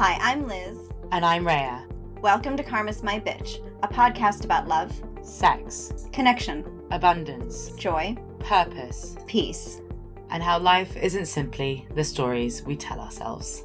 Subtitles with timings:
[0.00, 0.78] Hi, I'm Liz.
[1.12, 1.86] And I'm Rhea.
[2.22, 9.82] Welcome to Karma's My Bitch, a podcast about love, Sex, connection, abundance, joy, purpose, peace.
[10.30, 13.64] and how life isn't simply the stories we tell ourselves.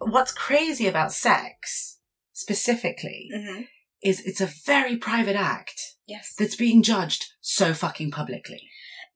[0.00, 1.98] What's crazy about sex,
[2.34, 3.62] specifically, Mm-hmm.
[4.02, 6.34] is it's a very private act Yes.
[6.38, 8.60] that's being judged so fucking publicly.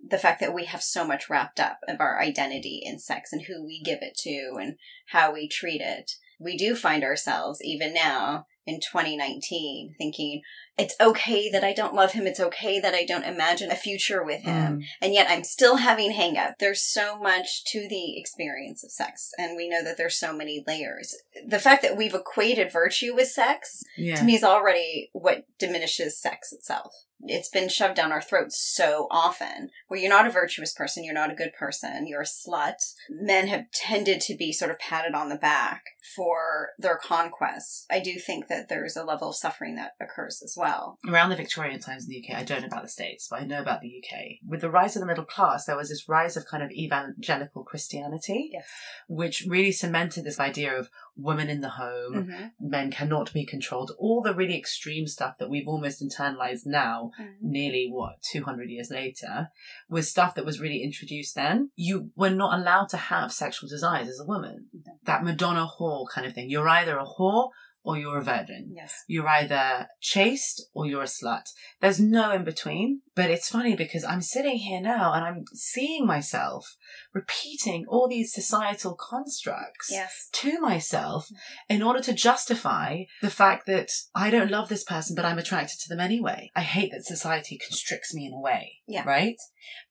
[0.05, 3.43] The fact that we have so much wrapped up of our identity in sex and
[3.43, 4.77] who we give it to and
[5.09, 6.13] how we treat it.
[6.39, 10.43] We do find ourselves, even now in 2019, thinking,
[10.79, 12.27] it's okay that I don't love him.
[12.27, 14.79] It's okay that I don't imagine a future with him.
[14.81, 14.85] Mm.
[15.01, 16.55] and yet I'm still having hang up.
[16.59, 20.63] There's so much to the experience of sex, and we know that there's so many
[20.67, 21.15] layers.
[21.47, 24.17] The fact that we've equated virtue with sex Yeah.
[24.17, 26.93] to me is already what diminishes sex itself.
[27.29, 31.15] It's been shoved down our throats so often where you're not a virtuous person, you're
[31.15, 32.75] not a good person, you're a slut.
[33.09, 35.83] Men have tended to be sort of patted on the back
[36.15, 37.87] for their conquests.
[37.91, 40.66] I do think that there's a level of suffering that occurs as well.
[41.09, 43.45] Around the Victorian times in the UK, I don't know about the States, but I
[43.45, 44.39] know about the UK.
[44.47, 47.63] With the rise of the middle class, there was this rise of kind of evangelical
[47.65, 48.67] Christianity, Yes.
[49.09, 52.47] which really cemented this idea of women in the home, Mm-hmm.
[52.61, 57.89] men cannot be controlled, all the really extreme stuff that we've almost internalized now, nearly
[57.91, 59.51] what, 200 years later,
[59.89, 61.71] was stuff that was really introduced then.
[61.77, 64.67] You were not allowed to have sexual desires as a woman.
[64.73, 64.93] No.
[65.05, 66.51] That Madonna whore kind of thing.
[66.51, 67.51] You're either a whore
[67.87, 68.93] or you're a virgin Yes.
[69.07, 71.45] you're either chaste or you're a slut.
[71.81, 73.03] There's no in between.
[73.15, 76.77] But it's funny because I'm sitting here now and I'm seeing myself
[77.15, 80.29] repeating all these societal constructs Yes.
[80.33, 81.75] to myself mm-hmm.
[81.77, 85.79] in order to justify the fact that I don't love this person, but I'm attracted
[85.81, 86.51] to them anyway.
[86.55, 88.81] I hate that society constricts me in a way.
[88.87, 89.05] Yeah.
[89.07, 89.37] Right?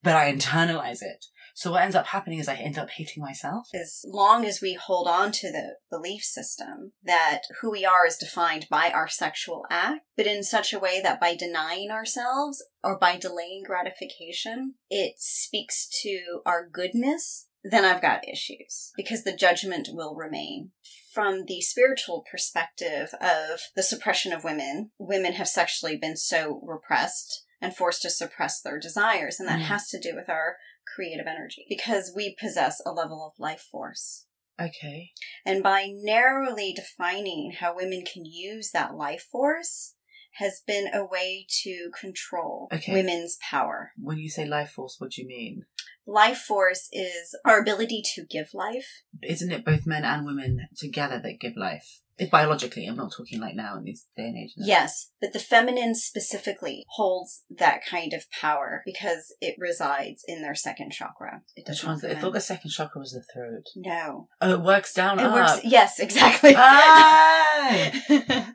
[0.04, 1.26] But I internalize it.
[1.56, 3.70] So what ends up happening is I end up hating myself.
[3.74, 8.18] as long as we hold on to the belief system that who we are is
[8.18, 13.00] defined by our sexual act, but in such a way that by denying ourselves or
[13.00, 19.88] by delaying gratification, it speaks to our goodness, then I've got issues because the judgment
[19.94, 20.72] will remain.
[21.14, 27.45] From the spiritual perspective of the suppression of women, women have sexually been so repressed
[27.66, 29.64] and forced to suppress their desires, and that Mm.
[29.64, 30.58] has to do with our
[30.94, 34.28] creative energy because we possess a level of life force.
[34.62, 35.12] Okay.
[35.46, 39.96] And by narrowly defining how women can use that life force
[40.34, 42.94] has been a way to control Okay.
[42.94, 43.92] women's power.
[43.98, 45.66] When you say life force, what do you mean?
[46.06, 49.02] Life force is our ability to give life.
[49.24, 52.02] isn't it both men and women together that give life?
[52.32, 54.54] Biologically, I'm not talking like now in this day and age.
[54.58, 54.66] no.
[54.66, 60.56] Yes, but the feminine specifically holds that kind of power because it resides in their
[60.56, 61.42] second chakra.
[61.56, 63.66] It trans- not I thought the second chakra was the throat.
[63.76, 64.28] No.
[64.42, 65.34] Oh, it works down It up.
[65.34, 65.60] works.
[65.66, 66.54] Yes, exactly.
[66.56, 67.92] Ah!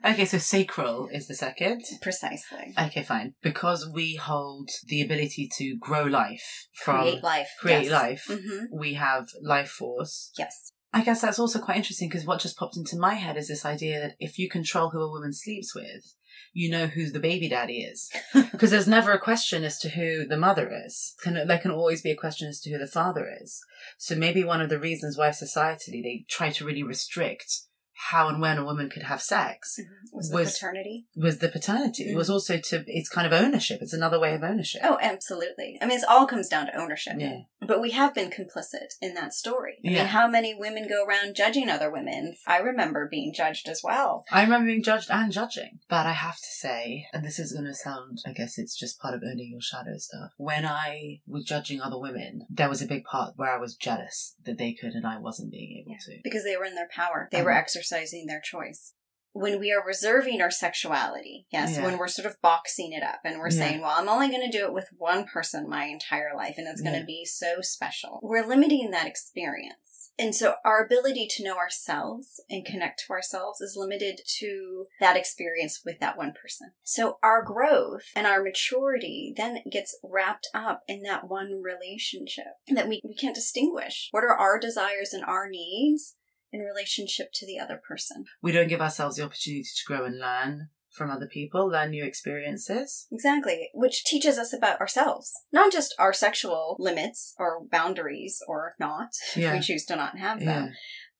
[0.11, 1.83] okay, so sacral is the second.
[2.01, 2.73] Precisely.
[2.79, 3.33] Okay, fine.
[3.41, 7.49] Because we hold the ability to grow life from create life.
[7.59, 7.91] create yes.
[7.91, 10.31] life, hmm we have life force.
[10.37, 10.71] Yes.
[10.93, 13.65] I guess that's also quite interesting because what just popped into my head is this
[13.65, 16.15] idea that if you control who a woman sleeps with,
[16.53, 18.09] you know who the baby daddy is.
[18.51, 21.15] Because there's never a question as to who the mother is.
[21.23, 23.59] Can, there can always be a question as to who the father is.
[23.97, 27.61] So maybe one of the reasons why societally they try to really restrict
[28.09, 29.79] how and when a woman could have sex
[30.11, 31.05] Was the paternity?
[31.15, 32.11] was the paternity.
[32.11, 33.79] It was also to, it's kind of ownership.
[33.81, 34.81] It's another way of ownership.
[34.83, 35.77] Oh, absolutely.
[35.81, 37.13] I mean, it all comes down to ownership.
[37.19, 37.41] Yeah.
[37.61, 39.75] But we have been complicit in that story.
[39.85, 39.97] I Yeah.
[39.99, 42.35] mean, how many women go around judging other women?
[42.47, 44.25] I remember being judged as well.
[44.31, 45.79] I remember being judged and judging.
[45.87, 48.99] But I have to say, and this is going to sound, I guess it's just
[48.99, 50.31] part of owning your shadow stuff.
[50.37, 54.35] When I was judging other women, there was a big part where I was jealous
[54.45, 56.17] that they could and I wasn't being able to.
[56.23, 57.29] Because they were in their power.
[57.31, 57.57] They were Mhm.
[57.91, 58.93] Exercising their choice.
[59.33, 61.83] When we are reserving our sexuality, yes, Yeah.
[61.85, 63.59] when we're sort of boxing it up and we're Yeah.
[63.59, 66.67] saying, well, I'm only going to do it with one person my entire life and
[66.67, 67.05] it's going to Yeah.
[67.05, 70.11] be so special, we're limiting that experience.
[70.19, 75.15] And so our ability to know ourselves and connect to ourselves is limited to that
[75.15, 76.73] experience with that one person.
[76.83, 82.89] So our growth and our maturity then gets wrapped up in that one relationship that
[82.89, 84.09] we, we can't distinguish.
[84.11, 86.17] What are our desires and our needs
[86.51, 88.25] in relationship to the other person?
[88.41, 92.03] We don't give ourselves the opportunity to grow and learn from other people, learn new
[92.03, 93.07] experiences.
[93.11, 99.09] Exactly, which teaches us about ourselves, not just our sexual limits or boundaries or not,
[99.35, 100.59] if we choose to not have Yeah.
[100.59, 100.73] them,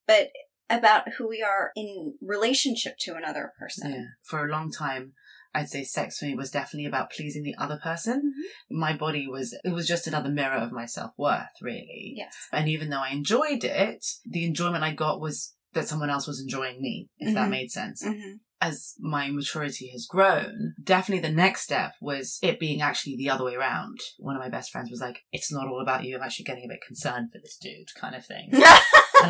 [0.06, 0.30] but
[0.70, 3.92] about who we are in relationship to another person.
[3.92, 4.04] Yeah.
[4.24, 5.14] For a long time,
[5.54, 8.20] I'd say sex for me was definitely about pleasing the other person.
[8.20, 8.80] Mm-hmm.
[8.80, 12.14] My body was, it was just another mirror of my self worth, really.
[12.16, 12.36] Yes.
[12.52, 16.42] And even though I enjoyed it, the enjoyment I got was that someone else was
[16.42, 17.52] enjoying me, if that Mhm.
[17.52, 18.04] made sense.
[18.06, 18.34] Mm-hmm.
[18.64, 23.44] As my maturity has grown, definitely the next step was it being actually the other
[23.44, 23.98] way around.
[24.20, 26.16] One of my best friends was like, it's not all about you.
[26.16, 28.50] I'm actually getting a bit concerned for this dude kind of thing.
[28.54, 28.62] and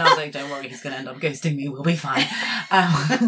[0.02, 1.70] I was like, don't worry, he's going to end up ghosting me.
[1.70, 2.26] We'll be fine.
[2.74, 3.28] Um,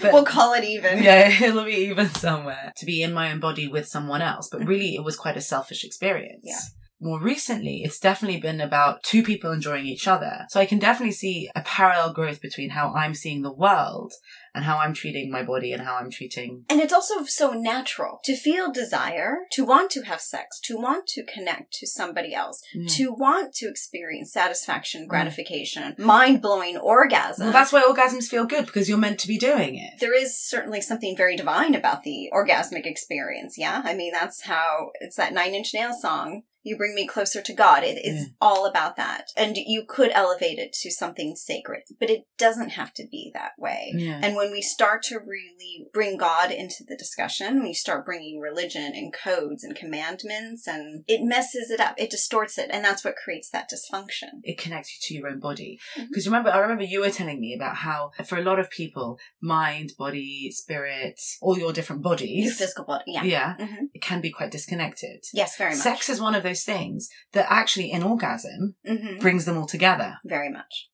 [0.00, 1.02] but- we'll call it even.
[1.02, 4.48] yeah, it'll be even somewhere to be in my own body with someone else.
[4.52, 6.42] But really, it was quite a selfish experience.
[6.44, 6.58] Yeah.
[7.00, 10.46] More recently, it's definitely been about two people enjoying each other.
[10.50, 14.12] So I can definitely see a parallel growth between how I'm seeing the world
[14.54, 16.64] and how I'm treating my body and how I'm treating.
[16.68, 21.06] And it's also so natural to feel desire, to want to have sex, to want
[21.08, 22.88] to connect to somebody else, mm.
[22.96, 25.08] to want to experience satisfaction, mm.
[25.08, 27.46] gratification, mind blowing orgasm.
[27.46, 30.00] Well, that's why orgasms feel good because you're meant to be doing it.
[30.00, 33.56] there is certainly something very divine about the orgasmic experience.
[33.56, 33.82] Yeah.
[33.84, 36.42] I mean, that's how it's that nine inch nail song.
[36.62, 37.84] You bring me closer to God.
[37.84, 38.32] It is Yeah.
[38.40, 39.28] all about that.
[39.36, 43.52] And you could elevate it to something sacred, but it doesn't have to be that
[43.58, 43.92] way.
[43.96, 44.20] Yeah.
[44.22, 48.92] And when we start to really bring God into the discussion, we start bringing religion
[48.94, 51.94] and codes and commandments, and it messes it up.
[51.98, 52.68] It distorts it.
[52.72, 54.28] And that's what creates that dysfunction.
[54.42, 55.78] it connects you to your own body.
[55.96, 59.18] Because remember, I remember you were telling me about how for a lot of people,
[59.40, 63.04] mind, body, spirit, all your different Your bodies, physical body.
[63.06, 63.24] Yeah.
[63.24, 65.24] yeah, hmm it can be quite disconnected.
[65.32, 65.80] Yes, very much.
[65.80, 70.18] Sex is one of those things that actually in orgasm hmm brings them all together.
[70.24, 70.88] Very much.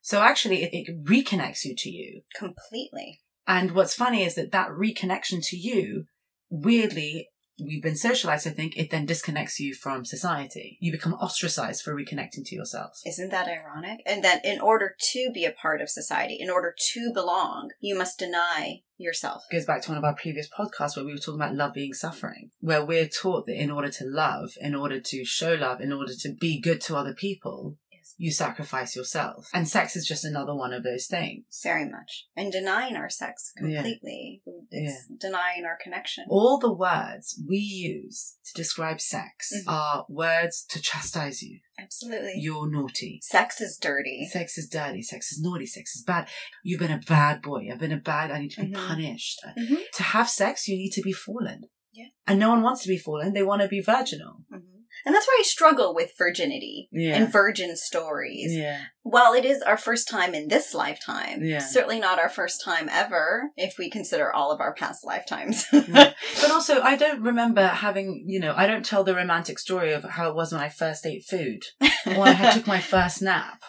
[0.00, 2.22] So actually it, it reconnects you to you.
[2.34, 3.20] Completely.
[3.46, 6.04] And what's funny is that that reconnection to you,
[6.48, 7.28] weirdly,
[7.64, 10.78] we've been socialized, I think, it then disconnects you from society.
[10.80, 13.00] You become ostracized for reconnecting to yourself.
[13.06, 14.00] Isn't that ironic?
[14.06, 17.96] And that in order to be a part of society, in order to belong, you
[17.96, 19.42] must deny yourself.
[19.50, 21.92] goes back to one of our previous podcasts where we were talking about love being
[21.92, 25.92] suffering, where we're taught that in order to love, in order to show love, in
[25.92, 27.76] order to be good to other people.
[28.16, 29.48] You sacrifice yourself.
[29.54, 31.44] And sex is just another one of those things.
[31.62, 32.26] Very much.
[32.36, 33.82] And denying our sex Yeah.
[33.82, 34.42] completely.
[34.70, 36.24] It's denying our connection.
[36.28, 39.72] All the words we use to describe sex Mhm.
[39.72, 41.60] are words to chastise you.
[41.78, 42.34] Absolutely.
[42.36, 43.18] You're naughty.
[43.22, 44.28] Sex is dirty.
[44.30, 45.02] Sex is dirty.
[45.02, 45.66] Sex is naughty.
[45.66, 46.28] Sex is bad.
[46.62, 47.68] You've been a bad boy.
[47.70, 48.30] I've been a bad.
[48.30, 48.86] I need to be Mhm.
[48.88, 49.40] punished.
[49.58, 49.78] Mhm.
[49.94, 51.64] To have sex, you need to be fallen.
[51.92, 52.06] Yeah.
[52.26, 53.34] And no one wants to be fallen.
[53.34, 54.44] They want to be virginal.
[54.50, 54.71] Mhm.
[55.04, 57.16] And that's why I struggle with virginity Yeah.
[57.16, 58.54] and virgin stories.
[58.54, 58.80] Yeah.
[59.04, 61.42] Well, it is our first time in this lifetime.
[61.42, 61.58] Yeah.
[61.58, 65.66] Certainly not our first time ever, if we consider all of our past lifetimes.
[65.92, 66.12] Yeah.
[66.40, 70.04] But also, I don't remember having, you know, I don't tell the romantic story of
[70.04, 71.64] how it was when I first ate food
[72.06, 73.62] or when I took my first nap.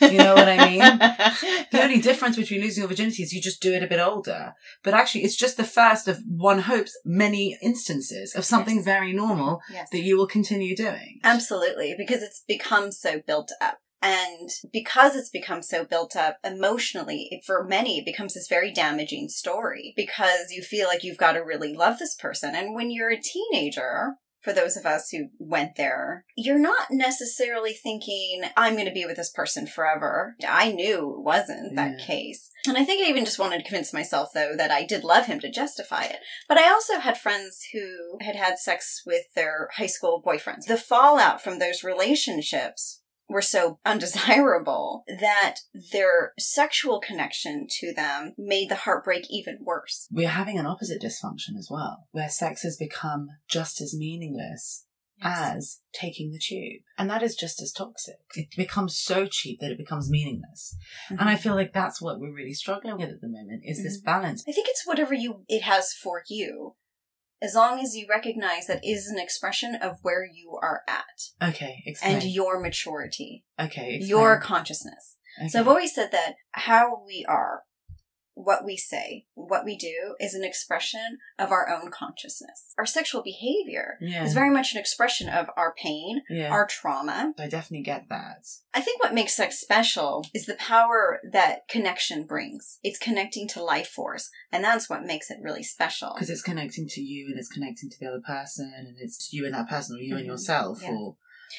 [0.00, 0.80] You know what I mean?
[1.72, 4.54] The only difference between losing your virginity is you just do it a bit older.
[4.84, 8.84] But actually, it's just the first of one hopes many instances of something Yes.
[8.84, 9.88] very normal yes.
[9.90, 11.18] that you will continue doing.
[11.24, 13.78] Absolutely, because it's become so built up.
[14.00, 18.72] And because it's become so built up emotionally, it, for many, it becomes this very
[18.72, 22.54] damaging story because you feel like you've got to really love this person.
[22.54, 27.72] And when you're a teenager, for those of us who went there, you're not necessarily
[27.72, 30.36] thinking, I'm going to be with this person forever.
[30.46, 32.50] I knew it wasn't that case.
[32.66, 35.26] And I think I even just wanted to convince myself, though, that I did love
[35.26, 36.18] him to justify it.
[36.48, 40.66] But I also had friends who had had sex with their high school boyfriends.
[40.66, 45.56] The fallout from those relationships were so undesirable that
[45.92, 50.06] their sexual connection to them made the heartbreak even worse.
[50.10, 54.84] We're having an opposite dysfunction as well, where sex has become just as meaningless
[55.20, 56.82] as taking the tube.
[56.96, 58.18] And that is just as toxic.
[58.36, 60.76] It becomes so cheap that it becomes meaningless.
[61.10, 61.20] Mhm.
[61.20, 64.00] And I feel like that's what we're really struggling with at the moment is this
[64.00, 64.04] Mhm.
[64.04, 64.44] balance.
[64.48, 66.76] I think it's whatever you it has for you.
[67.40, 71.82] As long as you recognize that is an expression of where you are at Okay,
[71.86, 72.14] explain.
[72.16, 74.08] and your maturity, okay, explain.
[74.08, 75.16] your consciousness.
[75.38, 75.48] okay.
[75.48, 77.62] So I've always said that how we are,
[78.38, 82.72] what we say, what we do is an expression of our own consciousness.
[82.78, 86.48] Our sexual behavior yeah, is very much an expression of our pain, yeah.
[86.48, 87.34] our trauma.
[87.36, 88.46] I definitely get that.
[88.72, 92.78] I think what makes sex special is the power that connection brings.
[92.84, 96.12] It's connecting to life force, and that's what makes it really special.
[96.14, 99.46] Because it's connecting to you and it's connecting to the other person and it's you
[99.46, 100.28] and that person or you and Mhm.
[100.28, 100.90] yourself Yeah.
[100.92, 101.16] or,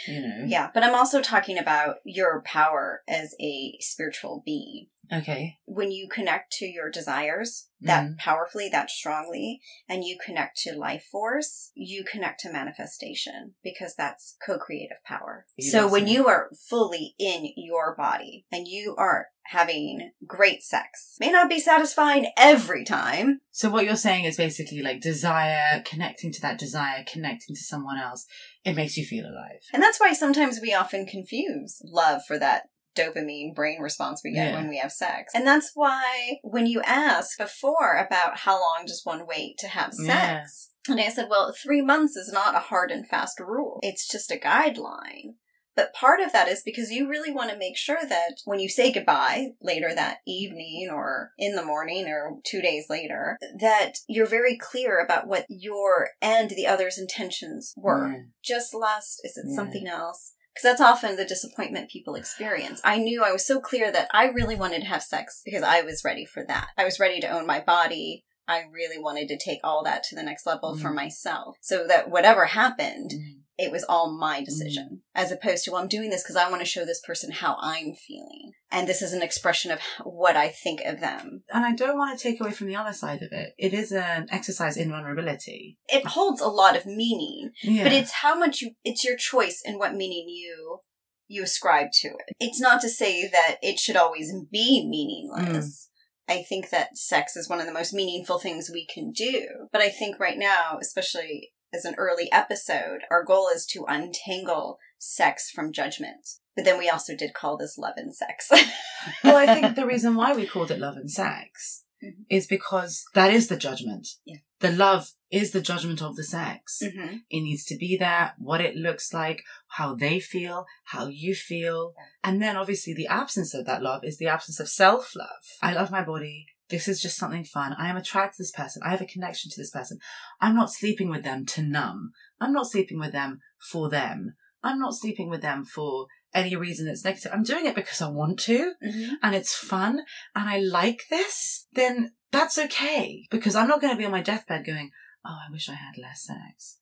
[0.07, 0.45] you know.
[0.47, 4.87] Yeah, but I'm also talking about your power as a spiritual being.
[5.11, 5.57] Okay.
[5.65, 8.17] When you connect to your desires that Mhm.
[8.17, 14.35] powerfully, that strongly, and you connect to life force, you connect to manifestation because that's
[14.45, 15.47] co creative power.
[15.55, 21.15] You so when you are fully in your body and you are having great sex,
[21.19, 23.41] may not be satisfying every time.
[23.51, 27.97] So what you're saying is basically like desire, connecting to that desire, connecting to someone
[27.97, 28.27] else.
[28.63, 29.61] It makes you feel alive.
[29.73, 34.51] And that's why sometimes we often confuse love for that dopamine brain response we get
[34.51, 34.55] Yeah.
[34.57, 35.31] when we have sex.
[35.35, 39.93] And that's why when you asked before about how long does one wait to have
[39.99, 40.41] Yeah.
[40.43, 43.79] sex, and I said, well, three months is not a hard and fast rule.
[43.83, 45.35] It's just a guideline.
[45.75, 48.67] But part of that is because you really want to make sure that when you
[48.67, 54.25] say goodbye later that evening or in the morning or two days later, that you're
[54.25, 58.19] very clear about what your and the other's intentions were Yeah.
[58.43, 59.21] just lust?
[59.23, 59.55] Is it Yeah.
[59.55, 60.33] something else?
[60.59, 62.81] Because that's often the disappointment people experience.
[62.83, 65.83] I knew I was so clear that I really wanted to have sex because I
[65.83, 66.67] was ready for that.
[66.77, 68.25] I was ready to own my body.
[68.45, 70.95] I really wanted to take all that to the next level for Mm.
[70.95, 71.55] myself.
[71.61, 73.38] So that whatever happened, Mm.
[73.59, 74.45] It was all my mm.
[74.45, 75.01] decision.
[75.13, 77.57] As opposed to, well, I'm doing this because I want to show this person how
[77.59, 78.53] I'm feeling.
[78.71, 81.41] And this is an expression of what I think of them.
[81.53, 83.53] And I don't want to take away from the other side of it.
[83.57, 85.77] It is an exercise in vulnerability.
[85.89, 87.51] It holds a lot of meaning.
[87.61, 87.83] Yeah.
[87.83, 90.79] but it's how much you it's your choice and what meaning you
[91.27, 95.89] you ascribe to it it's not to say that it should always be meaningless
[96.29, 96.33] mm.
[96.33, 99.81] i think that sex is one of the most meaningful things we can do but
[99.81, 105.49] i think right now especially as an early episode our goal is to untangle sex
[105.49, 108.49] from judgment but then we also did call this love and sex
[109.23, 112.23] well, I think the reason why we called it love and sex Mhm.
[112.29, 114.07] is because that is the judgment.
[114.23, 114.37] Yeah.
[114.61, 116.81] The love is the judgment of the sex.
[116.81, 121.35] hmm It needs to be there, what it looks like, how they feel, how you
[121.35, 121.93] feel.
[122.23, 125.43] And then obviously the absence of that love is the absence of self love.
[125.61, 126.45] I love my body.
[126.69, 127.75] This is just something fun.
[127.77, 128.81] I am attracted to this person.
[128.85, 129.99] I have a connection to this person.
[130.39, 132.11] I'm not sleeping with them to numb.
[132.39, 133.39] I'm not sleeping with them
[133.71, 134.35] for them.
[134.63, 137.31] I'm not sleeping with them for any reason that's negative.
[137.33, 140.01] I'm doing it because I want to hmm and it's fun
[140.35, 143.25] and I like this, then that's okay.
[143.31, 144.91] Because I'm not going to be on my deathbed going,
[145.25, 146.77] oh, I wish I had less sex.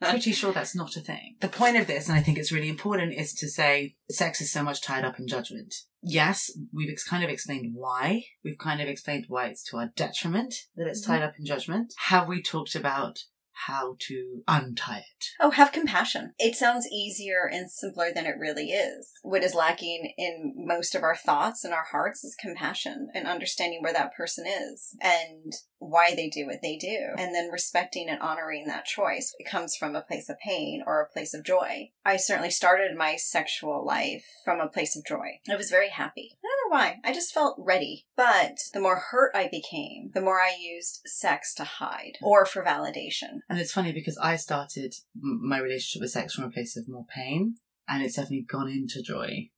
[0.00, 1.36] Pretty sure that's not a thing.
[1.40, 4.52] The point of this, and I think it's really important, is to say sex is
[4.52, 5.74] so much tied up in judgment.
[6.02, 8.24] Yes, we've ex- kind of explained why.
[8.44, 11.06] We've kind of explained why it's to our detriment that it's Mhm.
[11.06, 11.92] tied up in judgment.
[12.06, 13.18] Have we talked about
[13.66, 15.24] how to untie it?
[15.40, 16.32] Oh, have compassion.
[16.38, 19.12] It sounds easier and simpler than it really is.
[19.22, 23.82] What is lacking in most of our thoughts and our hearts is compassion and understanding
[23.82, 27.14] where that person is and why they do what they do.
[27.16, 29.34] And then respecting and honoring that choice.
[29.38, 31.90] It comes from a place of pain or a place of joy.
[32.04, 35.40] I certainly started my sexual life from a place of joy.
[35.48, 36.38] I was very happy.
[36.68, 36.96] Why.
[37.04, 38.06] I just felt ready.
[38.16, 42.62] But the more hurt I became, the more I used sex to hide or for
[42.62, 43.40] validation.
[43.48, 47.06] And it's funny because I started my relationship with sex from a place of more
[47.14, 47.56] pain,
[47.88, 49.50] and it's definitely gone into joy.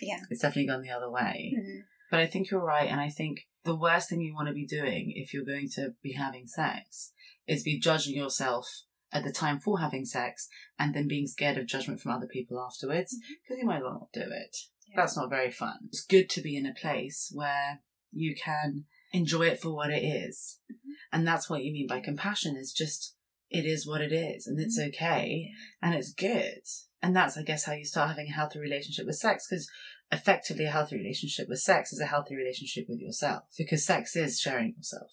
[0.00, 0.20] Yeah.
[0.30, 1.54] It's definitely gone the other way.
[1.56, 1.84] Mhm.
[2.10, 4.66] But I think you're right, and I think the worst thing you want to be
[4.66, 7.12] doing if you're going to be having sex
[7.46, 8.66] is be judging yourself
[9.12, 12.60] at the time for having sex and then being scared of judgment from other people
[12.60, 14.56] afterwards because you might well not do it.
[14.96, 15.78] That's not very fun.
[15.88, 20.02] It's good to be in a place where you can enjoy it for what it
[20.02, 20.58] is.
[20.70, 20.76] Mhm.
[21.12, 23.14] And that's what you mean by compassion is just
[23.50, 25.50] it is what it is and it's okay
[25.80, 26.62] and it's good.
[27.02, 29.70] And that's, I guess, how you start having a healthy relationship with sex because
[30.10, 34.40] effectively a healthy relationship with sex is a healthy relationship with yourself because sex is
[34.40, 35.10] sharing yourself.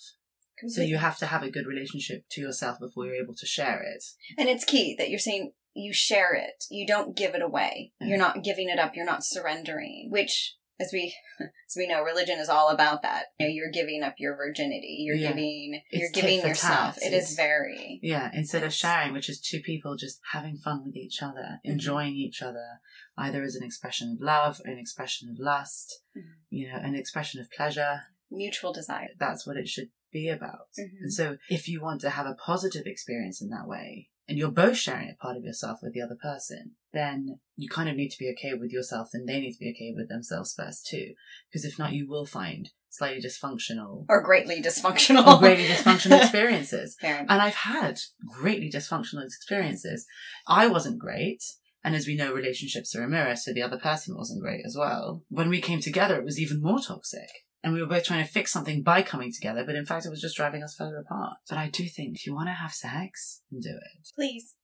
[0.68, 3.82] So you have to have a good relationship to yourself before you're able to share
[3.82, 4.04] it.
[4.38, 6.64] And it's key that you're saying you share it.
[6.70, 7.94] You don't give it away.
[8.00, 8.08] Yeah.
[8.08, 8.96] You're not giving it up.
[8.96, 13.26] You're not surrendering, which as we as we know religion is all about that.
[13.40, 14.98] You know, you're giving up your virginity.
[15.06, 15.30] You're Yeah.
[15.30, 16.98] giving It's you're tit giving yourself.
[16.98, 20.84] It is It's- very Yeah, instead of sharing, which is two people just having fun
[20.86, 22.80] with each other, enjoying each other,
[23.18, 26.22] either as an expression of love or an expression of lust, Mhm.
[26.50, 28.02] you know, an expression of pleasure.
[28.36, 29.10] mutual desire.
[29.20, 30.68] That's what it should be about.
[30.80, 31.02] Mhm.
[31.02, 34.52] And so if you want to have a positive experience in that way, and you're
[34.52, 38.10] both sharing a part of yourself with the other person, then you kind of need
[38.10, 41.14] to be okay with yourself and they need to be okay with themselves first too.
[41.52, 45.28] Because if not, you will find slightly dysfunctional Or greatly dysfunctional.
[45.28, 46.96] or greatly dysfunctional experiences.
[47.02, 50.06] And I've had greatly dysfunctional experiences.
[50.48, 51.44] I wasn't great.
[51.84, 54.78] And as we know, relationships are a mirror, so the other person wasn't great as
[54.78, 55.26] well.
[55.28, 57.28] When we came together, it was even more toxic
[57.64, 60.10] and we were both trying to fix something by coming together, but in fact, it
[60.10, 61.38] was just driving us further apart.
[61.50, 64.08] But I do think if you want to have sex, do it.
[64.16, 64.56] Please.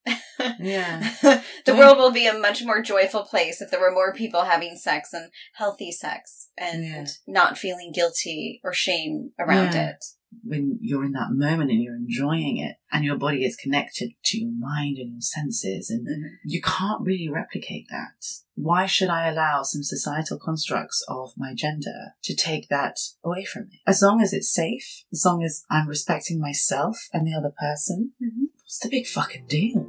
[0.60, 1.00] Yeah.
[1.66, 4.76] the world will be a much more joyful place if there were more people having
[4.76, 7.06] sex and healthy sex and Yeah.
[7.28, 9.90] not feeling guilty or shame around Yeah.
[9.92, 10.06] it.
[10.44, 14.38] When you're in that moment and you're enjoying it, and your body is connected to
[14.40, 16.08] your mind and your senses, and
[16.44, 18.26] you can't really replicate that.
[18.56, 23.70] Why should I allow some societal constructs of my gender to take that away from
[23.70, 23.82] me?
[23.88, 28.14] As long as it's safe, as long as I'm respecting myself and the other person,
[28.22, 28.50] Mhm.
[28.62, 29.89] what's the big fucking deal?